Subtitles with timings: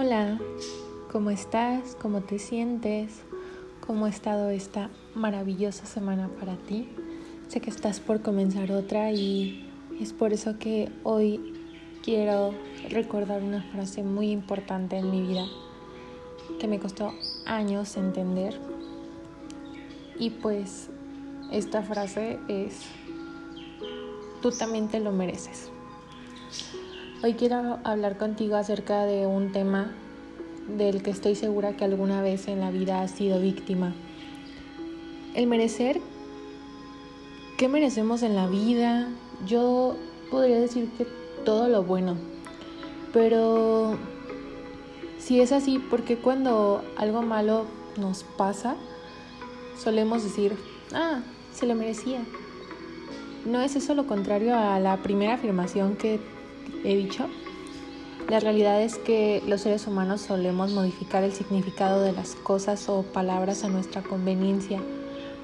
[0.00, 0.38] Hola,
[1.10, 1.96] ¿cómo estás?
[2.00, 3.24] ¿Cómo te sientes?
[3.84, 6.88] ¿Cómo ha estado esta maravillosa semana para ti?
[7.48, 9.68] Sé que estás por comenzar otra y
[10.00, 11.52] es por eso que hoy
[12.04, 12.54] quiero
[12.90, 15.46] recordar una frase muy importante en mi vida
[16.60, 17.12] que me costó
[17.44, 18.56] años entender.
[20.16, 20.90] Y pues
[21.50, 22.82] esta frase es,
[24.42, 25.72] tú también te lo mereces.
[27.20, 29.90] Hoy quiero hablar contigo acerca de un tema
[30.68, 33.92] del que estoy segura que alguna vez en la vida has sido víctima.
[35.34, 36.00] El merecer,
[37.56, 39.08] ¿qué merecemos en la vida?
[39.48, 39.96] Yo
[40.30, 41.08] podría decir que
[41.44, 42.16] todo lo bueno,
[43.12, 43.98] pero
[45.18, 47.64] si es así, ¿por qué cuando algo malo
[47.96, 48.76] nos pasa
[49.76, 50.54] solemos decir,
[50.94, 51.22] ah,
[51.52, 52.20] se lo merecía?
[53.44, 56.37] ¿No es eso lo contrario a la primera afirmación que
[56.84, 57.28] he dicho?
[58.28, 63.02] La realidad es que los seres humanos solemos modificar el significado de las cosas o
[63.02, 64.82] palabras a nuestra conveniencia.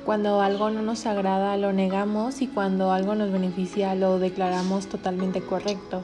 [0.04, 5.40] Cuando algo no nos agrada lo negamos y cuando algo nos beneficia lo declaramos totalmente
[5.40, 6.02] correcto.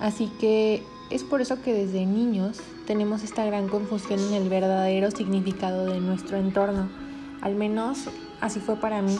[0.00, 5.10] Así que es por eso que desde niños tenemos esta gran confusión en el verdadero
[5.10, 6.88] significado de nuestro entorno.
[7.42, 8.08] Al menos
[8.40, 9.18] así fue para mí.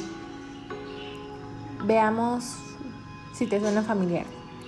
[1.85, 2.57] Veamos
[3.35, 4.25] si te suena familiar.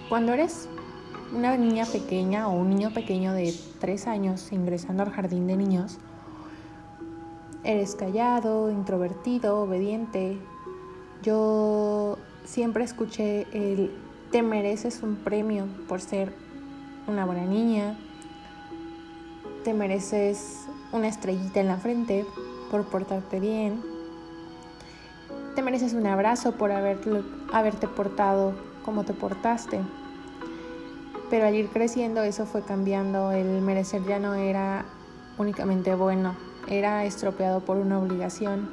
[0.09, 0.69] Cuando eres
[1.35, 5.99] una niña pequeña o un niño pequeño de tres años ingresando al jardín de niños,
[7.65, 10.39] eres callado, introvertido, obediente.
[11.25, 13.91] Yo siempre escuché el
[14.31, 16.33] te mereces un premio por ser
[17.09, 17.99] una buena niña,
[19.65, 22.25] te mereces una estrellita en la frente
[22.71, 23.83] por portarte bien,
[25.57, 28.55] te mereces un abrazo por haberte portado
[28.87, 29.81] como te portaste.
[31.29, 34.87] Pero al ir creciendo eso fue cambiando, el merecer ya no era
[35.37, 36.37] únicamente bueno,
[36.69, 38.71] era estropeado por una obligación.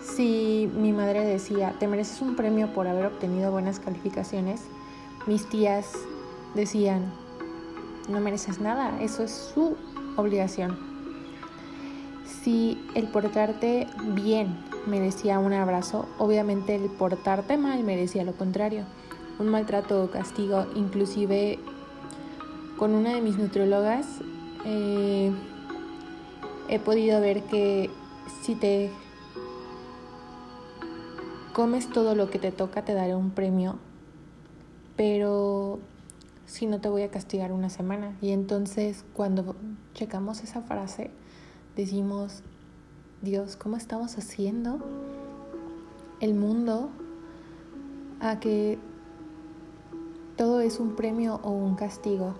[0.00, 4.62] Si mi madre decía, te mereces un premio por haber obtenido buenas calificaciones,
[5.26, 5.92] mis tías
[6.54, 7.12] decían,
[8.08, 9.76] no mereces nada, eso es su
[10.16, 10.78] obligación.
[12.42, 18.84] Si el portarte bien merecía un abrazo, obviamente el portarte mal merecía lo contrario,
[19.38, 20.66] un maltrato o castigo.
[20.74, 21.58] Inclusive
[22.78, 24.06] con una de mis nutriólogas
[24.64, 25.32] eh,
[26.68, 27.90] he podido ver que
[28.42, 28.90] si te
[31.52, 33.78] comes todo lo que te toca te daré un premio,
[34.96, 35.78] pero
[36.46, 38.16] si no te voy a castigar una semana.
[38.20, 39.56] Y entonces cuando
[39.94, 41.10] checamos esa frase,
[41.76, 42.42] decimos,
[43.22, 44.80] Dios, ¿cómo estamos haciendo
[46.18, 46.90] el mundo
[48.18, 48.80] a que
[50.36, 52.34] todo es un premio o un castigo?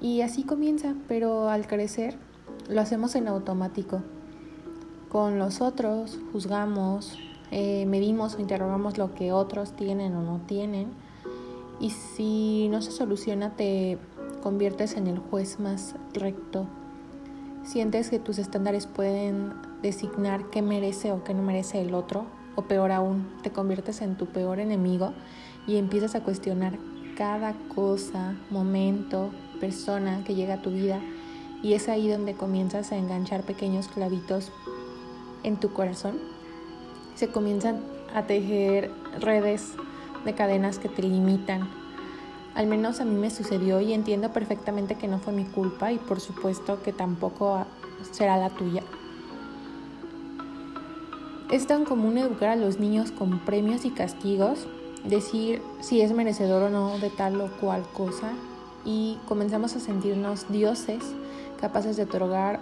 [0.00, 2.16] Y así comienza, pero al crecer
[2.68, 4.02] lo hacemos en automático.
[5.08, 7.18] Con los otros juzgamos,
[7.50, 10.90] eh, medimos o interrogamos lo que otros tienen o no tienen.
[11.80, 13.98] Y si no se soluciona, te
[14.44, 16.68] conviertes en el juez más recto
[17.68, 19.52] sientes que tus estándares pueden
[19.82, 22.24] designar qué merece o qué no merece el otro,
[22.56, 25.12] o peor aún, te conviertes en tu peor enemigo
[25.66, 26.78] y empiezas a cuestionar
[27.14, 29.30] cada cosa, momento,
[29.60, 30.98] persona que llega a tu vida.
[31.62, 34.50] Y es ahí donde comienzas a enganchar pequeños clavitos
[35.42, 36.18] en tu corazón.
[37.16, 37.80] Se comienzan
[38.14, 38.90] a tejer
[39.20, 39.74] redes
[40.24, 41.68] de cadenas que te limitan,
[42.58, 45.98] al menos a mí me sucedió y entiendo perfectamente que no fue mi culpa y
[45.98, 47.64] por supuesto que tampoco
[48.10, 48.82] será la tuya.
[51.52, 54.66] Es tan común educar a los niños con premios y castigos,
[55.04, 58.32] decir si es merecedor o no de tal o cual cosa
[58.84, 61.14] y comenzamos a sentirnos dioses
[61.60, 62.58] capaces de otorgar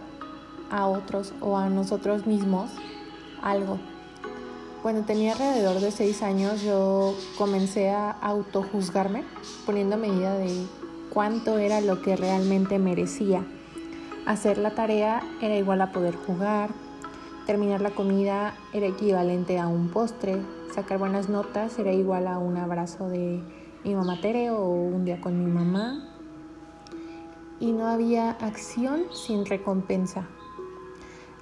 [0.70, 2.68] a otros o a nosotros mismos
[3.42, 3.78] algo
[4.86, 9.24] cuando tenía alrededor de seis años yo comencé a autojuzgarme,
[9.66, 10.64] poniendo medida de
[11.12, 13.44] cuánto era lo que realmente merecía.
[14.26, 16.70] Hacer la tarea era igual a poder jugar,
[17.46, 20.36] terminar la comida era equivalente a un postre,
[20.72, 23.40] sacar buenas notas era igual a un abrazo de
[23.82, 26.00] mi mamá Tere o un día con mi mamá.
[27.58, 30.28] Y no había acción sin recompensa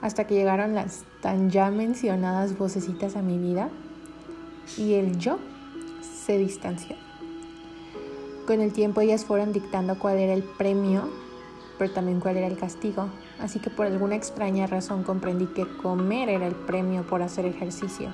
[0.05, 3.71] hasta que llegaron las tan ya mencionadas vocecitas a mi vida
[4.77, 5.39] y el yo
[6.03, 6.95] se distanció.
[8.47, 11.09] Con el tiempo ellas fueron dictando cuál era el premio,
[11.79, 13.09] pero también cuál era el castigo.
[13.41, 18.13] Así que por alguna extraña razón comprendí que comer era el premio por hacer ejercicio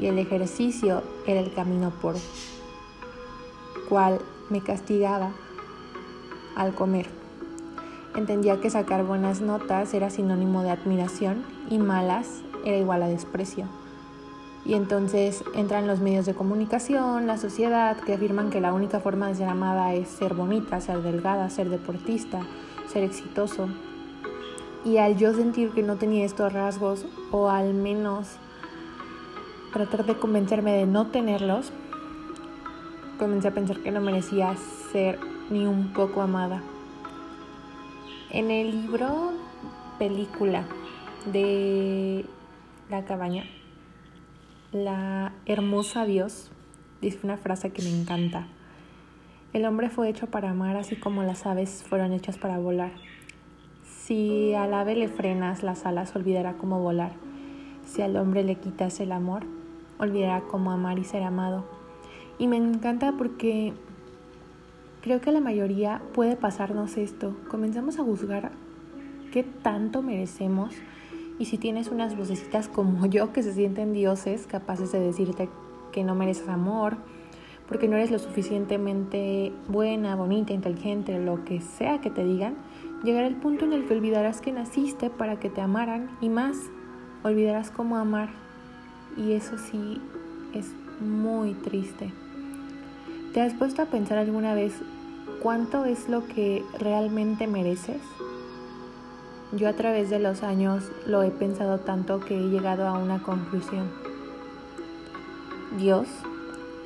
[0.00, 2.16] y el ejercicio era el camino por
[3.88, 4.18] cual
[4.50, 5.30] me castigaba.
[6.56, 7.21] al comer.
[8.14, 13.66] Entendía que sacar buenas notas era sinónimo de admiración y malas era igual a desprecio.
[14.66, 19.28] Y entonces entran los medios de comunicación, la sociedad, que afirman que la única forma
[19.28, 22.42] de ser amada es ser bonita, ser delgada, ser deportista,
[22.86, 23.68] ser exitoso.
[24.84, 28.36] Y al yo sentir que no tenía estos rasgos, o al menos
[29.72, 31.72] tratar de convencerme de no tenerlos,
[33.18, 34.54] comencé a pensar que no merecía
[34.92, 35.18] ser
[35.50, 36.62] ni un poco amada.
[38.34, 39.32] En el libro
[39.98, 40.64] película
[41.30, 42.24] de
[42.88, 43.44] La cabaña,
[44.72, 46.50] la hermosa Dios
[47.02, 48.46] dice una frase que me encanta.
[49.52, 52.92] El hombre fue hecho para amar así como las aves fueron hechas para volar.
[53.84, 57.12] Si al ave le frenas las alas, olvidará cómo volar.
[57.84, 59.42] Si al hombre le quitas el amor,
[59.98, 61.66] olvidará cómo amar y ser amado.
[62.38, 63.74] Y me encanta porque
[65.02, 67.36] creo que la mayoría puede pasarnos esto.
[67.50, 68.52] Comenzamos a juzgar
[69.32, 70.74] qué tanto merecemos
[71.38, 75.48] y si tienes unas vocecitas como yo que se sienten dioses, capaces de decirte
[75.90, 76.96] que no mereces amor,
[77.68, 82.54] porque no eres lo suficientemente buena, bonita, inteligente, lo que sea que te digan,
[83.02, 86.56] llegará el punto en el que olvidarás que naciste para que te amaran y más,
[87.24, 88.30] olvidarás cómo amar.
[89.16, 90.00] Y eso sí
[90.54, 92.12] es muy triste.
[93.32, 94.74] ¿Te has puesto a pensar alguna vez
[95.40, 98.02] cuánto es lo que realmente mereces?
[99.52, 103.22] Yo a través de los años lo he pensado tanto que he llegado a una
[103.22, 103.90] conclusión.
[105.78, 106.08] Dios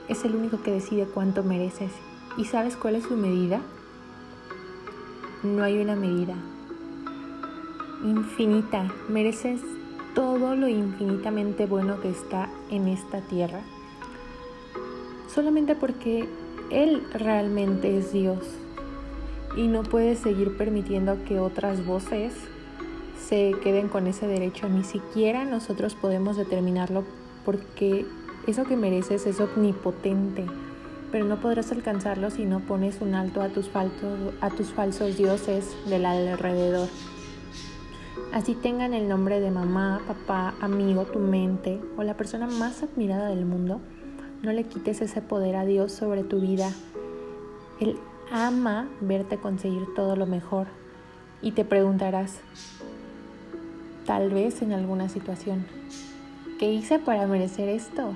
[0.07, 1.91] es el único que decide cuánto mereces.
[2.37, 3.61] ¿Y sabes cuál es su medida?
[5.43, 6.35] No hay una medida.
[8.05, 8.93] Infinita.
[9.09, 9.63] Mereces
[10.15, 13.63] todo lo infinitamente bueno que está en esta tierra.
[15.37, 16.27] Solamente porque
[16.71, 18.39] Él realmente es Dios.
[19.55, 22.33] Y no puedes seguir permitiendo que otras voces
[23.23, 27.05] se queden con ese derecho, ni siquiera nosotros podemos determinarlo
[27.45, 28.07] porque
[28.47, 30.47] eso que mereces es omnipotente,
[31.13, 35.19] pero no podrás alcanzarlo si no pones un alto a tus, falsos, a tus falsos
[35.19, 36.89] dioses del alrededor.
[38.33, 43.29] Así tengan el nombre de mamá, papá, amigo, tu mente o la persona más admirada
[43.29, 43.81] del mundo,
[44.43, 46.71] no le quites ese poder a Dios sobre tu vida.
[47.81, 47.99] Él
[48.31, 50.67] ama verte conseguir todo lo mejor
[51.43, 52.41] y te preguntarás,
[54.05, 55.67] tal vez en alguna situación.
[56.59, 58.13] ¿Qué hice para merecer esto?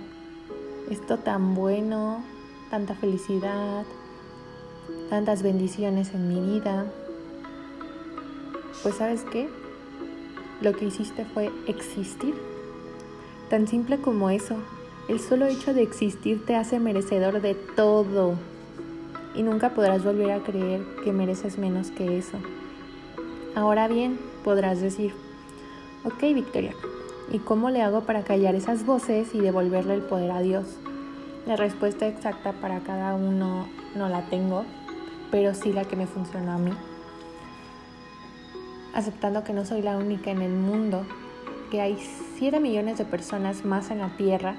[0.91, 2.23] Esto tan bueno,
[2.71, 3.85] tanta felicidad,
[5.11, 6.87] tantas bendiciones en mi vida.
[8.83, 9.49] Pues sabes qué?
[10.63, 12.35] Lo que hiciste fue existir.
[13.51, 14.57] Tan simple como eso.
[15.11, 18.35] El solo hecho de existir te hace merecedor de todo.
[19.35, 22.39] Y nunca podrás volver a creer que mereces menos que eso.
[23.57, 25.13] Ahora bien, podrás decir,
[26.05, 26.75] Ok, Victoria,
[27.33, 30.79] ¿y cómo le hago para callar esas voces y devolverle el poder a Dios?
[31.45, 33.67] La respuesta exacta para cada uno
[33.97, 34.65] no la tengo,
[35.33, 36.73] pero sí la que me funcionó a mí.
[38.95, 41.05] Aceptando que no soy la única en el mundo,
[41.73, 41.99] que hay
[42.39, 44.55] 7 millones de personas más en la tierra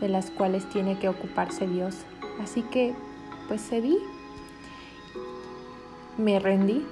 [0.00, 1.96] de las cuales tiene que ocuparse Dios.
[2.40, 2.94] Así que,
[3.48, 3.98] pues cedí,
[6.18, 6.84] me rendí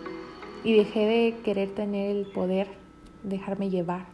[0.64, 2.68] y dejé de querer tener el poder
[3.23, 4.06] dejarme llevar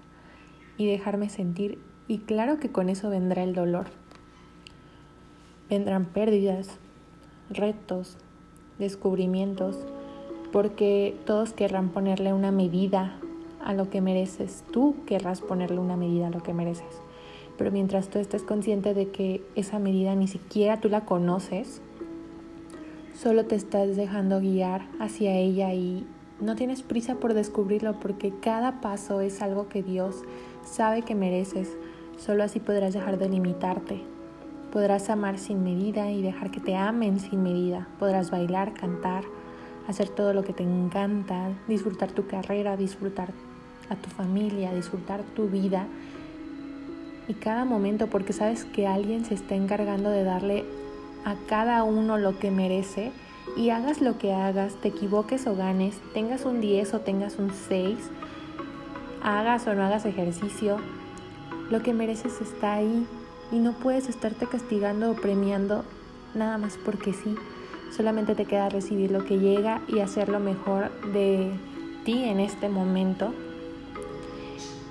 [0.76, 1.78] y dejarme sentir
[2.08, 3.86] y claro que con eso vendrá el dolor.
[5.70, 6.78] Vendrán pérdidas,
[7.50, 8.18] retos,
[8.78, 9.78] descubrimientos,
[10.52, 13.16] porque todos querrán ponerle una medida
[13.64, 14.64] a lo que mereces.
[14.72, 17.03] Tú querrás ponerle una medida a lo que mereces.
[17.56, 21.80] Pero mientras tú estés consciente de que esa medida ni siquiera tú la conoces,
[23.14, 26.06] solo te estás dejando guiar hacia ella y
[26.40, 30.22] no tienes prisa por descubrirlo porque cada paso es algo que Dios
[30.64, 31.76] sabe que mereces.
[32.18, 34.02] Solo así podrás dejar de limitarte.
[34.72, 37.86] Podrás amar sin medida y dejar que te amen sin medida.
[38.00, 39.22] Podrás bailar, cantar,
[39.86, 43.32] hacer todo lo que te encanta, disfrutar tu carrera, disfrutar
[43.88, 45.86] a tu familia, disfrutar tu vida
[47.28, 50.64] y cada momento porque sabes que alguien se está encargando de darle
[51.24, 53.12] a cada uno lo que merece
[53.56, 57.50] y hagas lo que hagas, te equivoques o ganes, tengas un 10 o tengas un
[57.52, 57.98] 6,
[59.22, 60.78] hagas o no hagas ejercicio,
[61.70, 63.06] lo que mereces está ahí
[63.52, 65.84] y no puedes estarte castigando o premiando
[66.34, 67.34] nada más porque sí.
[67.96, 71.52] Solamente te queda recibir lo que llega y hacer lo mejor de
[72.04, 73.32] ti en este momento,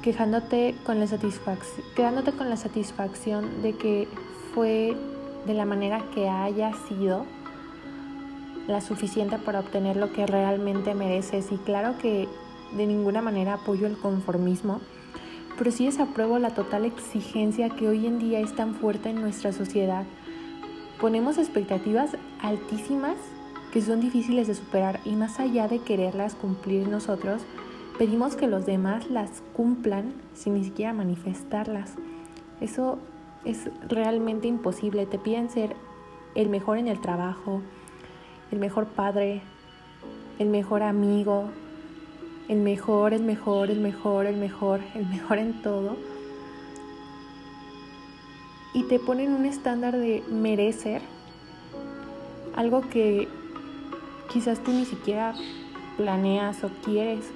[0.03, 4.07] quejándote con la satisfacción, quedándote con la satisfacción de que
[4.53, 4.95] fue
[5.47, 7.25] de la manera que haya sido
[8.67, 11.51] la suficiente para obtener lo que realmente mereces.
[11.51, 12.27] Y claro que
[12.75, 14.81] de ninguna manera apoyo el conformismo,
[15.57, 19.53] pero sí desapruebo la total exigencia que hoy en día es tan fuerte en nuestra
[19.53, 20.05] sociedad.
[20.99, 23.15] Ponemos expectativas altísimas
[23.71, 27.41] que son difíciles de superar y más allá de quererlas cumplir nosotros,
[27.97, 31.95] pedimos que los demás las cumplan sin ni siquiera manifestarlas.
[32.61, 32.99] Eso
[33.45, 35.05] es realmente imposible.
[35.05, 35.75] Te piden ser
[36.35, 37.61] el mejor en el trabajo,
[38.51, 39.41] el mejor padre,
[40.39, 41.49] el mejor amigo,
[42.47, 45.95] el mejor, el mejor, el mejor, el mejor, el mejor en todo.
[48.73, 51.01] Y te ponen un estándar de merecer
[52.55, 53.27] algo que
[54.31, 55.35] quizás tú ni siquiera
[55.97, 57.31] planeas o quieres.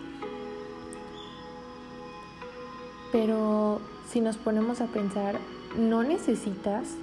[3.12, 5.38] Pero si nos ponemos a pensar,
[5.78, 6.96] no necesitas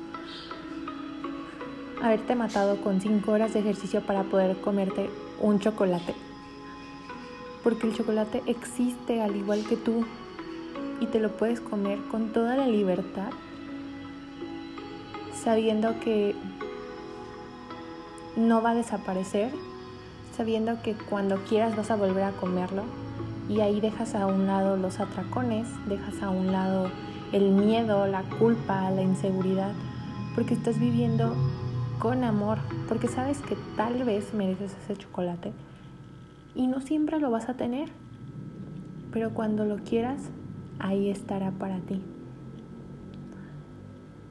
[2.03, 5.09] haberte matado con 5 horas de ejercicio para poder comerte
[5.41, 6.15] un chocolate.
[7.63, 10.05] Porque el chocolate existe al igual que tú
[11.01, 13.31] y te lo puedes comer con toda la libertad,
[15.43, 16.35] sabiendo que
[18.37, 19.51] no va a desaparecer,
[20.37, 22.83] sabiendo que cuando quieras vas a volver a comerlo
[23.49, 26.91] y ahí dejas a un lado los atracones, dejas a un lado
[27.33, 29.73] el miedo, la culpa, la inseguridad,
[30.35, 31.35] porque estás viviendo
[31.99, 32.59] con amor,
[32.89, 35.53] porque sabes que tal vez mereces ese chocolate
[36.55, 37.89] y no siempre lo vas a tener,
[39.13, 40.31] pero cuando lo quieras,
[40.79, 42.01] ahí estará para ti.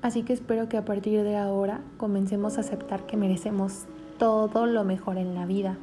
[0.01, 3.86] Así que espero que a partir de ahora comencemos a aceptar que merecemos
[4.17, 5.77] todo lo mejor en la vida.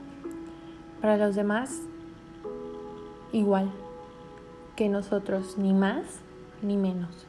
[1.00, 1.82] Para los demás,
[3.32, 3.70] igual
[4.76, 6.20] que nosotros, ni más
[6.62, 7.26] ni menos.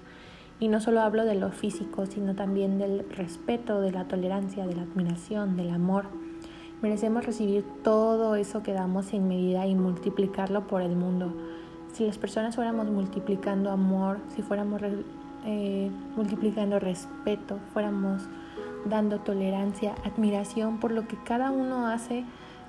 [0.59, 4.75] Y no solo hablo de lo físico, sino también del respeto, de la tolerancia, de
[4.75, 6.05] la admiración, del amor.
[6.81, 11.33] Merecemos recibir todo eso que damos sin medida y multiplicarlo por el mundo.
[11.93, 14.81] Si las personas fuéramos multiplicando amor, si fuéramos
[15.45, 18.23] eh, multiplicando respeto, fuéramos
[18.85, 22.23] dando tolerancia, admiración por lo que cada uno hace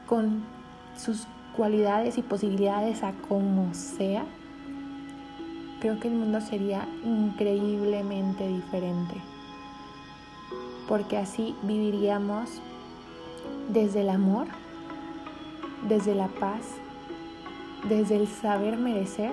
[0.07, 0.43] con
[0.97, 4.25] sus cualidades y posibilidades a como sea,
[5.80, 9.16] creo que el mundo sería increíblemente diferente.
[10.88, 12.61] Porque así viviríamos
[13.68, 14.47] desde el amor,
[15.88, 16.62] desde la paz,
[17.88, 19.32] desde el saber merecer,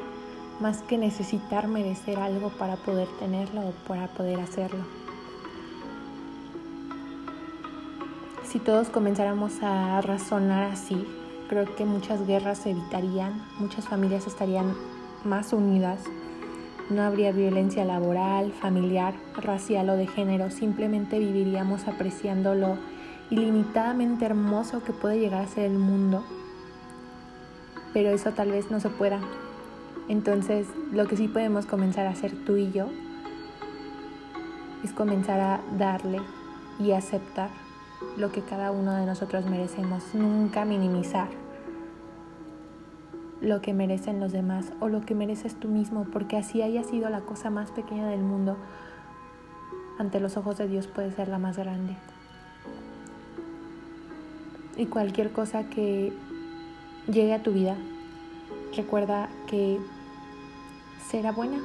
[0.59, 4.83] más que necesitar merecer algo para poder tenerlo o para poder hacerlo.
[8.43, 11.05] Si todos comenzáramos a razonar así,
[11.49, 14.75] creo que muchas guerras se evitarían, muchas familias estarían
[15.25, 15.99] más unidas,
[16.89, 22.77] no habría violencia laboral, familiar, racial o de género, simplemente viviríamos apreciando lo
[23.29, 26.23] ilimitadamente hermoso que puede llegar a ser el mundo.
[27.93, 29.19] Pero eso tal vez no se pueda.
[30.07, 32.87] Entonces, lo que sí podemos comenzar a hacer tú y yo
[34.83, 36.21] es comenzar a darle
[36.79, 37.49] y aceptar
[38.17, 41.29] lo que cada uno de nosotros merecemos, nunca minimizar
[43.41, 47.09] lo que merecen los demás o lo que mereces tú mismo, porque así haya sido
[47.09, 48.57] la cosa más pequeña del mundo,
[49.97, 51.95] ante los ojos de Dios puede ser la más grande.
[54.77, 56.13] Y cualquier cosa que
[57.07, 57.75] llegue a tu vida,
[58.75, 59.79] recuerda que
[61.09, 61.59] será buena.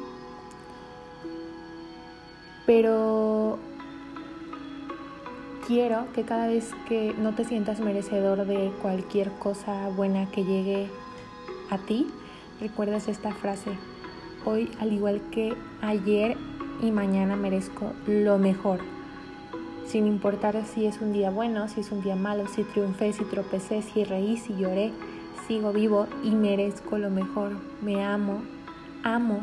[2.67, 3.59] Pero
[5.67, 10.89] quiero que cada vez que no te sientas merecedor de cualquier cosa buena que llegue
[11.71, 12.09] a ti,
[12.61, 13.71] recuerdas esta frase.
[14.45, 16.37] Hoy, al igual que ayer
[16.83, 18.81] y mañana, merezco lo mejor.
[19.87, 23.25] Sin importar si es un día bueno, si es un día malo, si triunfé, si
[23.25, 24.93] tropecé, si reí, si lloré,
[25.47, 27.53] sigo vivo y merezco lo mejor.
[27.81, 28.43] Me amo,
[29.03, 29.41] amo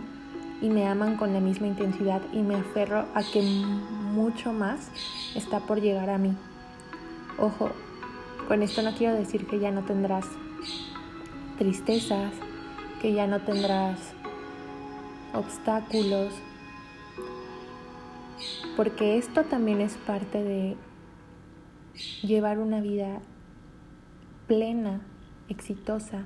[0.61, 3.41] y me aman con la misma intensidad y me aferro a que
[4.11, 4.91] mucho más
[5.35, 6.35] está por llegar a mí.
[7.37, 7.71] Ojo,
[8.47, 10.25] con esto no quiero decir que ya no tendrás
[11.57, 12.33] tristezas,
[13.01, 14.13] que ya no tendrás
[15.33, 16.33] obstáculos,
[18.75, 20.75] porque esto también es parte de
[22.21, 23.21] llevar una vida
[24.47, 25.01] plena,
[25.49, 26.23] exitosa,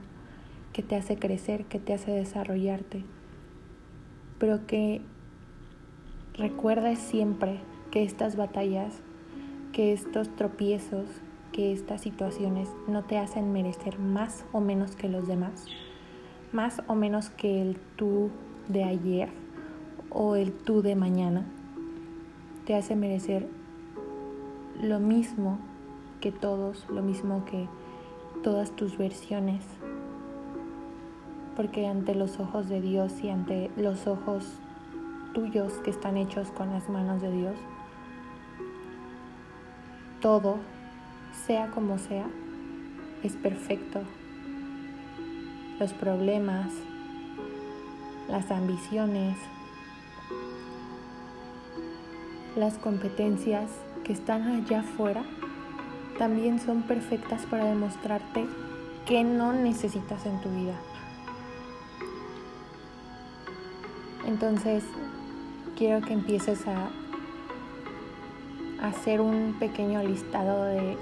[0.73, 3.03] que te hace crecer, que te hace desarrollarte,
[4.39, 5.01] pero que
[6.33, 7.59] recuerda siempre
[7.95, 8.93] que estas batallas,
[9.71, 11.05] que estos tropiezos,
[11.53, 15.65] que estas situaciones no te hacen merecer más o menos que los demás,
[16.51, 18.31] más o menos que el tú
[18.67, 19.29] de ayer
[20.09, 21.45] o el tú de mañana,
[22.65, 23.47] te hace merecer
[24.81, 25.57] lo mismo
[26.19, 27.69] que todos, lo mismo que
[28.43, 29.63] todas tus versiones,
[31.55, 34.59] porque ante los ojos de Dios y ante los ojos
[35.33, 37.55] tuyos que están hechos con las manos de Dios,
[40.25, 40.58] todo,
[41.46, 42.25] sea como sea,
[43.22, 44.01] es perfecto.
[45.79, 46.72] Los problemas,
[48.27, 49.38] las ambiciones,
[52.55, 53.70] las competencias
[54.03, 55.24] que están allá afuera
[56.17, 58.48] también son perfectas para demostrarte
[59.05, 60.79] que no necesitas en tu vida.
[64.25, 64.84] Entonces,
[65.77, 66.89] quiero que empieces a
[68.82, 70.98] hacer un pequeño listado de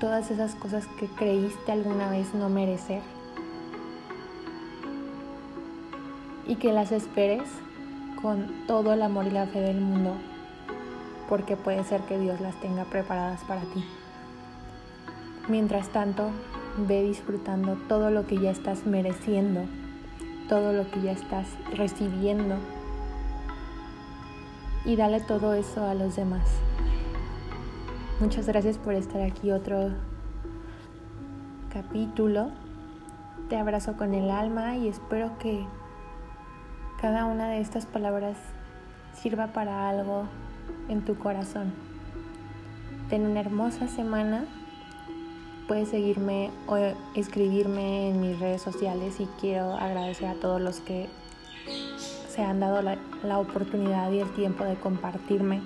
[0.00, 3.02] todas esas cosas que creíste alguna vez no merecer
[6.46, 7.42] y que las esperes
[8.20, 10.14] con todo el amor y la fe del mundo
[11.28, 13.84] porque puede ser que Dios las tenga preparadas para ti.
[15.48, 16.30] Mientras tanto,
[16.76, 19.62] ve disfrutando todo lo que ya estás mereciendo,
[20.48, 22.56] todo lo que ya estás recibiendo
[24.84, 26.42] y dale todo eso a los demás.
[28.20, 29.90] Muchas gracias por estar aquí otro
[31.72, 32.52] capítulo.
[33.48, 35.66] Te abrazo con el alma y espero que
[37.00, 38.36] cada una de estas palabras
[39.20, 40.28] sirva para algo
[40.88, 41.72] en tu corazón.
[43.10, 44.44] Ten una hermosa semana.
[45.66, 46.76] Puedes seguirme o
[47.16, 51.08] escribirme en mis redes sociales y quiero agradecer a todos los que
[52.28, 55.62] se han dado la, la oportunidad y el tiempo de compartirme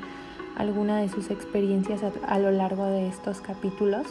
[0.58, 4.06] alguna de sus experiencias a, lo largo de estos capítulos.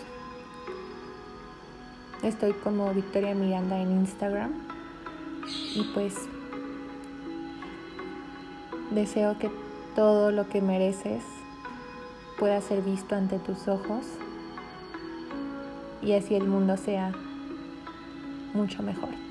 [2.24, 4.54] Estoy como Victoria Miranda en Instagram
[5.76, 6.16] y pues
[8.92, 9.52] deseo que
[9.94, 11.22] todo lo que mereces
[12.40, 14.06] pueda ser visto ante tus ojos
[16.02, 17.12] y así el mundo sea
[18.54, 19.27] mucho mejor.